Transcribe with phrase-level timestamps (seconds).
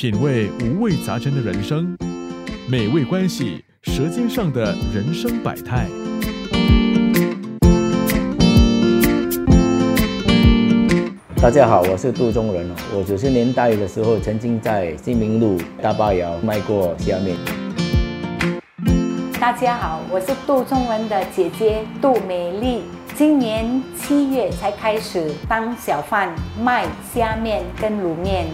[0.00, 1.94] 品味五味杂陈的人生，
[2.66, 5.86] 美味关系，舌尖上的人生百态。
[11.36, 12.66] 大家好，我是杜中仁
[12.96, 17.36] 我九十年代的时候，曾经在新民路大巴窑卖过虾面。
[19.38, 22.84] 大家好，我是杜中仁的姐姐杜美丽。
[23.14, 28.46] 今年七月才开始当小贩卖虾面跟卤面。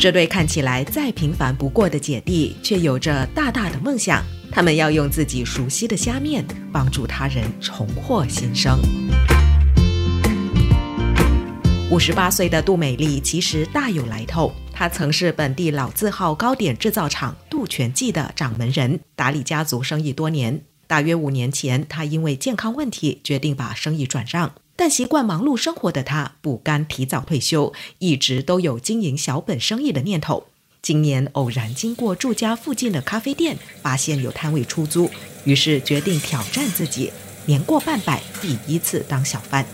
[0.00, 4.24] 这对看起来再平凡不过的姐弟，却有着大大的梦想。
[4.50, 8.80] 他们要用自己熟悉的虾面，帮助他人重获新生。
[11.90, 20.62] 五十八岁的杜美丽其实大有来头，她曾是本地老字号糕点制造厂杜全记的掌门人，打理家族生意多年。
[20.86, 24.50] 大约五年前，她因为健康问题决定把生意转让，
[24.80, 30.44] 但习惯忙碌生活的他不甘提早退休，一直都有经营小本生意的念头。
[30.80, 35.10] 今年偶然经过住家附近的咖啡店，发现有摊位出租，
[35.44, 37.12] 于是决定挑战自己，
[37.44, 39.66] 年过半百，第一次当小贩。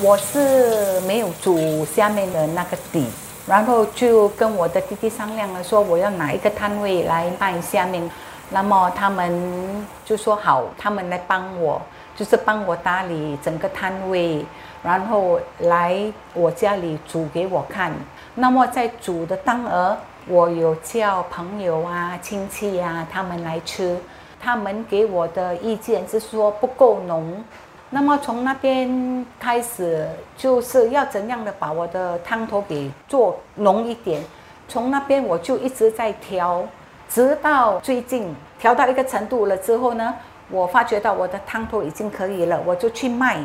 [0.00, 3.04] 我是没有煮下面的那个底，
[3.48, 8.08] 然后就跟我的弟弟商量了，说我要拿一个摊位来卖下面，
[8.50, 11.82] 那么他们就说好，他们来帮我，
[12.14, 14.44] 就是帮我打理整个摊位，
[14.82, 16.00] 然后来
[16.32, 17.92] 我家里煮给我看。
[18.34, 19.96] 那么在煮的当儿，
[20.28, 23.96] 我有叫朋友啊、亲戚啊他们来吃，
[24.40, 27.42] 他们给我的意见是说不够浓。
[27.90, 34.22] 那么从那边开始，就是要怎样的把我的汤头给做浓一点。
[34.68, 36.64] 从那边我就一直在调，
[37.08, 40.14] 直到最近调到一个程度了之后呢，
[40.50, 43.44] 我发觉到我的汤头已经可以了，我就去卖。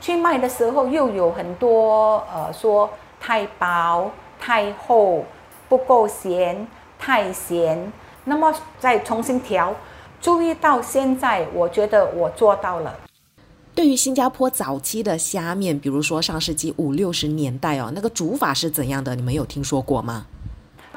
[0.00, 2.90] 去卖的时候又有很多呃说
[3.20, 5.24] 太薄、太厚、
[5.68, 6.66] 不够咸、
[6.98, 7.92] 太咸。
[8.24, 9.74] 那么再重新调，
[10.20, 12.94] 注意到现在，我觉得我做到了。
[13.74, 19.14] 对于新加坡早期的虾面，比如说上世纪五六十年代哦，那个煮法是怎样的？
[19.14, 20.26] 你们有听说过吗？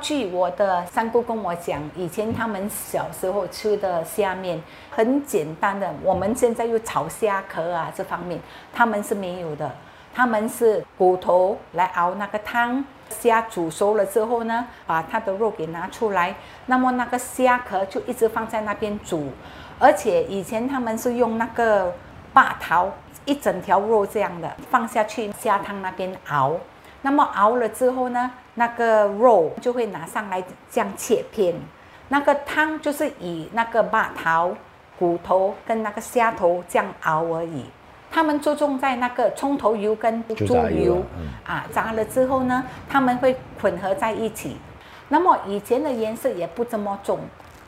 [0.06, 4.62] 据我的三姑跟我讲，以前他们小时候吃的虾面
[4.92, 5.92] 很简单的。
[6.04, 8.40] 我们现在又炒虾壳啊，这方面
[8.72, 9.72] 他们是没有的。
[10.14, 16.36] 他们是骨头来熬那个汤，虾煮熟了之后呢，把它的肉给拿出来，
[16.68, 19.32] 那么那个虾壳就一直放在那边煮。
[19.80, 21.92] 而且以前他们是用那个。
[22.32, 22.92] 把头
[23.24, 26.52] 一整条肉这样的放下去虾汤那边熬，
[27.02, 31.54] 那么熬了之后呢，那个肉就会拿上来这样切片，
[32.10, 34.56] 那个汤就是以那个把头、
[34.98, 37.66] 骨头跟那个虾头这样熬而已。
[38.12, 41.04] 他们注重在那个葱头油跟猪油
[41.46, 44.58] 啊，炸了之后呢，他们会混合在一起。
[45.10, 47.20] 那么以前的颜色也不怎么重。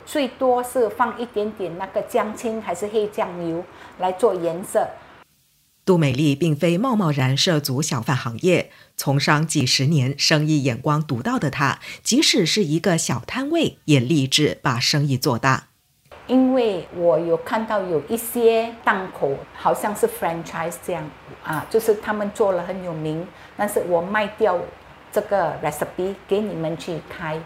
[0.06, 3.62] 最多是放一点点那个姜青还是黑酱油
[3.98, 4.88] 来做颜色。
[5.88, 15.68] 杜美丽并非贸贸然涉足小贩行业，从商几十年，生意眼光独到的她，即使是一个小摊位，也立志把生意做大。
[16.26, 21.10] 因为我有看到有一些档口好像是 franchise 这样
[21.42, 23.26] 啊，就是他们做了很有名，
[23.56, 24.60] 但是我卖掉
[25.10, 27.40] 这个 recipe 给你们去开。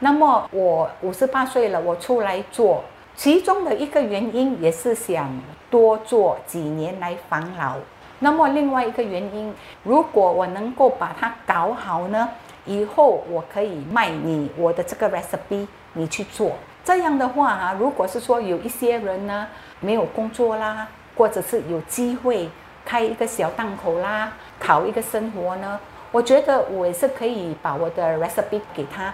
[0.00, 2.82] 那么我五十八岁了，我出来做，
[3.16, 5.30] 其中的一个原因也是想
[5.70, 7.76] 多做几年来防老。
[8.20, 9.52] 那么另外一个原因，
[9.82, 12.28] 如果我能够把它搞好呢，
[12.64, 16.52] 以后我可以卖你我的这个 recipe，你去做。
[16.84, 19.46] 这样的话啊，如果是说有一些人呢
[19.80, 20.86] 没有工作啦，
[21.16, 22.48] 或者是有机会
[22.84, 25.78] 开一个小档口啦，讨一个生活呢，
[26.12, 29.12] 我觉得我也是可以把我的 recipe 给他。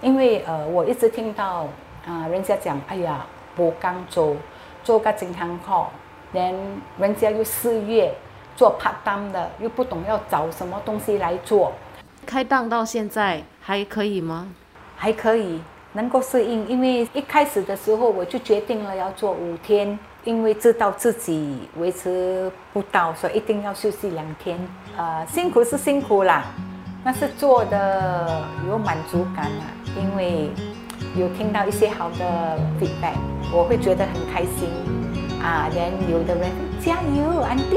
[0.00, 1.66] 因为呃，我一直听到
[2.06, 3.26] 啊，人家讲，哎呀，
[3.58, 4.36] 不刚做
[4.84, 5.92] 做个经常好，
[6.30, 6.54] 连
[6.96, 8.14] 人家又四月
[8.54, 11.72] 做拍档的，又不懂要找什么东西来做。
[12.24, 14.46] 开档到现在还可以吗？
[14.96, 15.60] 还可以，
[15.94, 16.68] 能够适应。
[16.68, 24.56] 因为一开始的时候我就决定了要做五天，因为知道自己维持不到，所以一定要休息两天。
[24.96, 26.44] 呃，辛苦是辛苦啦。
[27.04, 29.66] 但是做的有满足感啊，
[29.96, 30.50] 因为
[31.16, 33.16] 有听到一些好的 feedback，
[33.52, 34.68] 我会觉得很开心
[35.42, 35.68] 啊。
[35.72, 36.50] 连有的人
[36.84, 37.76] 加油，安迪。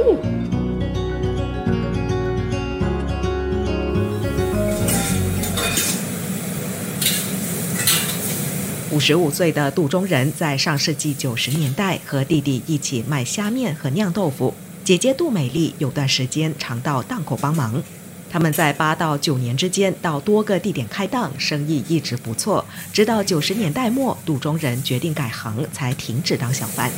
[8.94, 14.53] 五十五岁的杜中仁在上世纪九十年代和弟弟一起卖虾面和酿豆腐。
[14.83, 17.81] 姐姐杜美丽有段时间常到档口帮忙。
[18.31, 22.63] 他们在八到九年之间到多个地点开档，生意一直不错。
[22.94, 26.89] 直到九十年代末，杜中人决定改行，才停止当小贩。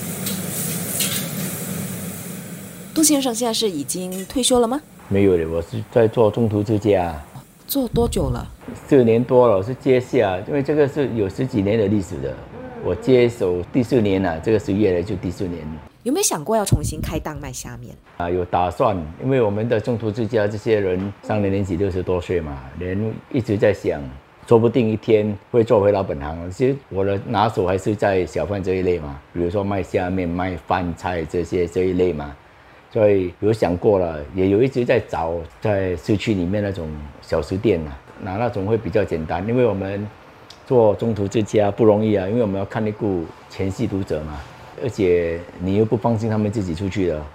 [2.94, 4.80] 杜先生现在是已经退休了吗？
[5.10, 7.20] 没有的，我是在做中途之家，
[7.68, 8.48] 做多久了？
[8.88, 12.32] 四年多了，我是接下，因为这个是有十几年的历史的，
[12.86, 15.68] 我接手第四年了，这个十月了就第四年。
[16.04, 17.96] 有没有想过要重新开档卖虾面？
[18.18, 24.02] 啊，有打算，因为我们的中途之家这些人上了年纪六十多岁嘛，人一直在想，
[24.46, 26.52] 说不定一天会做回老本行。
[26.52, 32.36] 其实我的拿手还是在小贩这一类嘛，比如说卖虾面、卖饭菜这些这一类嘛，
[32.92, 36.90] 所以有想过了，也有一直在找在市区里面那种
[37.22, 40.06] 小食店啊，那那种会比较简单，因为我们
[40.68, 44.38] 做中途之家不容易啊，因为我们要看顾前戏读者嘛。
[44.82, 47.26] 而且你又不放心他们自己出去了，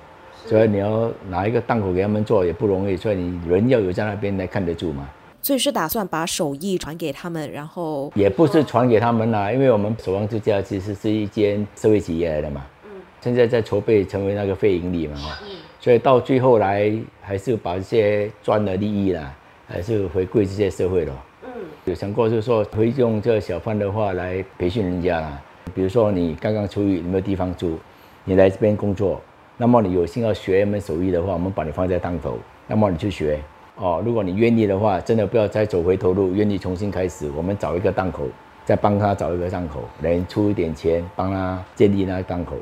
[0.47, 5.09] 所以你要拿一个档口给他们做也不容易，所以你人要有在那边来看得住嘛。
[5.41, 12.67] 所以是打算把手艺传给他们，然后也不是传给他们啦，因为我们守望之家其实是一间社会企业来的嘛。
[12.85, 12.91] 嗯。
[13.21, 15.17] 现在在筹备成为那个非盈利嘛。
[15.43, 15.57] 嗯。
[15.81, 16.93] 所以到最后来
[17.23, 19.33] 还是把这些赚的利益啦，
[19.69, 21.25] 还是回馈这些社会了。
[21.45, 21.51] 嗯。
[21.85, 25.41] 有想过就是说会用这小贩的话来培训人家啦。
[25.75, 27.79] 比如说你刚刚出狱，你没有地方住，
[28.25, 29.21] 你来这边工作，
[29.57, 33.41] 那么你有心要学一门手艺的话，我们把你放在档头，那么你去学
[33.77, 34.03] 哦。
[34.05, 38.25] 如果你愿意的话，真的不要再走回头路，愿意重新开始，我们找一个档口，
[38.65, 42.57] 再帮他找一个档口，能出一点钱帮他建立那个档口。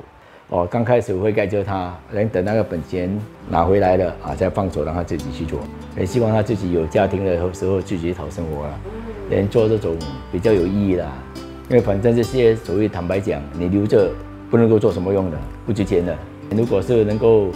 [0.48, 3.10] 哦，刚开始会盖着他，能等那个本钱
[3.48, 5.58] 拿回来了啊，再放手让他自己去做。
[5.98, 8.80] 也希望他自己有家庭的时候自己讨生活了，
[9.28, 9.96] 能做这种
[10.30, 11.04] 比较有意义的。
[11.68, 14.10] 因为反正这些所谓坦白讲，你留着
[14.50, 15.36] 不能够做什么用的，
[15.66, 16.16] 不值钱的。
[16.50, 17.48] 如果是能够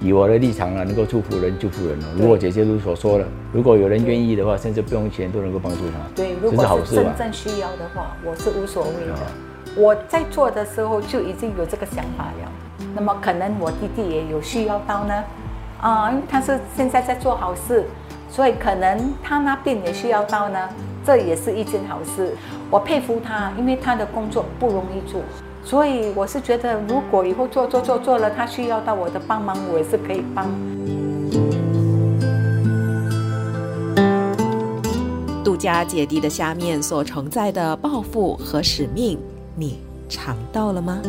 [0.00, 2.06] 以我的立场啊，能够祝福人，祝福人哦。
[2.16, 9.14] 如果姐姐如所说的，如果有人愿意的话，甚至不用钱都能够帮助他，对，如果是真正需要的话，我是无所谓的。
[9.76, 12.52] 我在做的时候就已经有这个想法了。
[12.94, 15.24] 那么可能我弟弟也有需要到呢，
[15.82, 17.84] 啊，因为他是现在在做好事，
[18.30, 20.58] 所以可能他那边也需要到呢。
[21.08, 22.36] 这也是一件好事，
[22.70, 25.22] 我佩服他，因为他的工作不容易做，
[25.64, 30.46] 所以我是觉得，如果以后做做做做了，他需要到我的帮忙，我也是可以帮。
[35.42, 39.18] 杜家姐弟的下面所承载的抱负和使命，
[39.56, 39.78] 你
[40.10, 41.00] 尝到了吗？